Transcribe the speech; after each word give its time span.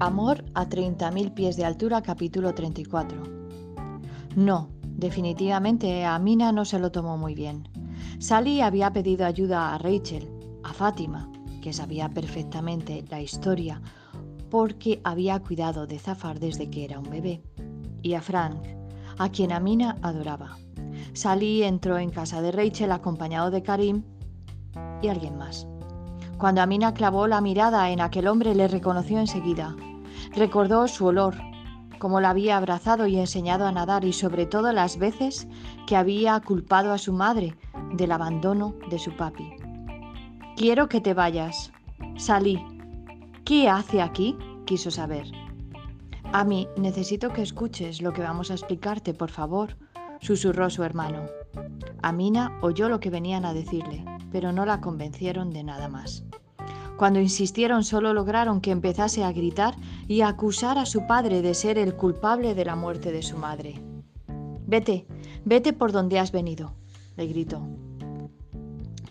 Amor 0.00 0.44
a 0.54 0.68
30.000 0.68 1.34
pies 1.34 1.56
de 1.56 1.64
altura, 1.64 2.02
capítulo 2.02 2.54
34. 2.54 3.20
No, 4.36 4.68
definitivamente 4.84 6.04
Amina 6.04 6.52
no 6.52 6.64
se 6.64 6.78
lo 6.78 6.92
tomó 6.92 7.18
muy 7.18 7.34
bien. 7.34 7.68
Sally 8.20 8.60
había 8.60 8.92
pedido 8.92 9.26
ayuda 9.26 9.74
a 9.74 9.78
Rachel, 9.78 10.30
a 10.62 10.72
Fátima, 10.72 11.28
que 11.60 11.72
sabía 11.72 12.08
perfectamente 12.08 13.04
la 13.10 13.20
historia 13.20 13.82
porque 14.50 15.00
había 15.02 15.40
cuidado 15.40 15.88
de 15.88 15.98
Zafar 15.98 16.38
desde 16.38 16.70
que 16.70 16.84
era 16.84 17.00
un 17.00 17.10
bebé, 17.10 17.42
y 18.00 18.14
a 18.14 18.20
Frank, 18.20 18.62
a 19.18 19.28
quien 19.30 19.50
Amina 19.50 19.96
adoraba. 20.02 20.58
Sally 21.12 21.64
entró 21.64 21.98
en 21.98 22.10
casa 22.10 22.40
de 22.40 22.52
Rachel 22.52 22.92
acompañado 22.92 23.50
de 23.50 23.64
Karim 23.64 24.04
y 25.02 25.08
alguien 25.08 25.36
más. 25.36 25.66
Cuando 26.38 26.62
Amina 26.62 26.94
clavó 26.94 27.26
la 27.26 27.40
mirada 27.40 27.90
en 27.90 28.00
aquel 28.00 28.28
hombre 28.28 28.54
le 28.54 28.68
reconoció 28.68 29.18
enseguida. 29.18 29.74
Recordó 30.36 30.86
su 30.86 31.06
olor, 31.06 31.34
cómo 31.98 32.20
la 32.20 32.30
había 32.30 32.56
abrazado 32.56 33.08
y 33.08 33.18
enseñado 33.18 33.66
a 33.66 33.72
nadar 33.72 34.04
y 34.04 34.12
sobre 34.12 34.46
todo 34.46 34.72
las 34.72 34.98
veces 34.98 35.48
que 35.88 35.96
había 35.96 36.38
culpado 36.40 36.92
a 36.92 36.98
su 36.98 37.12
madre 37.12 37.56
del 37.92 38.12
abandono 38.12 38.74
de 38.88 39.00
su 39.00 39.16
papi. 39.16 39.50
Quiero 40.56 40.88
que 40.88 41.00
te 41.00 41.12
vayas. 41.12 41.72
Salí. 42.16 42.64
¿Qué 43.44 43.68
hace 43.68 44.00
aquí? 44.00 44.36
quiso 44.64 44.92
saber. 44.92 45.26
A 46.32 46.44
mí 46.44 46.68
necesito 46.76 47.32
que 47.32 47.42
escuches 47.42 48.00
lo 48.00 48.12
que 48.12 48.22
vamos 48.22 48.50
a 48.50 48.54
explicarte, 48.54 49.12
por 49.12 49.30
favor, 49.30 49.76
susurró 50.20 50.70
su 50.70 50.84
hermano. 50.84 51.26
Amina 52.02 52.56
oyó 52.60 52.88
lo 52.88 53.00
que 53.00 53.10
venían 53.10 53.44
a 53.44 53.54
decirle, 53.54 54.04
pero 54.30 54.52
no 54.52 54.64
la 54.66 54.80
convencieron 54.80 55.50
de 55.50 55.62
nada 55.64 55.88
más. 55.88 56.24
Cuando 56.96 57.20
insistieron 57.20 57.84
solo 57.84 58.12
lograron 58.12 58.60
que 58.60 58.72
empezase 58.72 59.22
a 59.22 59.32
gritar 59.32 59.76
y 60.08 60.22
a 60.22 60.28
acusar 60.28 60.78
a 60.78 60.86
su 60.86 61.06
padre 61.06 61.42
de 61.42 61.54
ser 61.54 61.78
el 61.78 61.94
culpable 61.94 62.54
de 62.54 62.64
la 62.64 62.74
muerte 62.74 63.12
de 63.12 63.22
su 63.22 63.36
madre. 63.36 63.80
Vete, 64.66 65.06
vete 65.44 65.72
por 65.72 65.92
donde 65.92 66.18
has 66.18 66.32
venido, 66.32 66.74
le 67.16 67.26
gritó. 67.26 67.62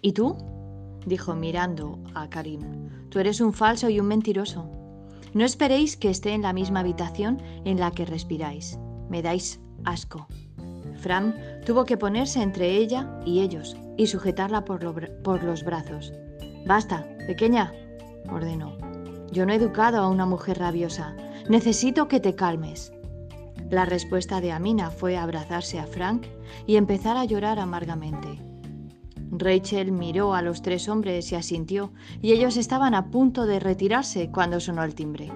¿Y 0.02 0.12
tú? 0.12 0.36
dijo 1.06 1.34
mirando 1.34 2.00
a 2.14 2.30
Karim. 2.30 2.62
Tú 3.10 3.20
eres 3.20 3.40
un 3.40 3.54
falso 3.54 3.90
y 3.90 4.00
un 4.00 4.08
mentiroso. 4.08 4.70
No 5.34 5.46
esperéis 5.46 5.96
que 5.96 6.10
esté 6.10 6.34
en 6.34 6.42
la 6.42 6.54
misma 6.54 6.82
habitación 6.82 7.42
en 7.64 7.80
la 7.80 7.92
que 7.92 8.06
respiráis. 8.06 8.78
Me 9.10 9.22
dais 9.22 9.62
asco. 9.86 10.28
Fran 10.98 11.36
tuvo 11.66 11.86
que 11.86 11.98
ponerse 11.98 12.42
entre 12.42 12.76
ella 12.76 13.10
y 13.26 13.42
ellos 13.42 13.76
y 13.98 14.08
sujetarla 14.08 14.66
por, 14.66 15.22
por 15.22 15.44
los 15.44 15.64
brazos. 15.64 16.14
Basta, 16.66 17.08
pequeña, 17.28 17.74
ordenó. 18.30 18.78
Yo 19.32 19.46
no 19.46 19.54
he 19.54 19.56
educado 19.56 20.02
a 20.02 20.10
una 20.10 20.26
mujer 20.26 20.60
rabiosa. 20.60 21.16
Necesito 21.50 22.08
que 22.08 22.20
te 22.20 22.36
calmes. 22.36 22.92
La 23.70 23.86
respuesta 23.86 24.40
de 24.42 24.52
Amina 24.52 24.92
fue 24.92 25.18
abrazarse 25.18 25.80
a 25.80 25.86
Frank 25.86 26.26
y 26.66 26.78
empezar 26.78 27.18
a 27.18 27.26
llorar 27.26 27.60
amargamente. 27.60 28.42
Rachel 29.32 29.92
miró 29.92 30.34
a 30.34 30.42
los 30.42 30.62
tres 30.62 30.88
hombres 30.88 31.32
y 31.32 31.36
asintió, 31.36 31.92
y 32.22 32.32
ellos 32.32 32.56
estaban 32.56 32.94
a 32.94 33.12
punto 33.12 33.46
de 33.46 33.60
retirarse 33.60 34.32
cuando 34.32 34.60
sonó 34.60 34.84
el 34.84 34.96
timbre. 34.96 35.32